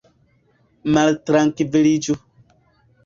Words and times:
maltrankviliĝu 0.95 2.19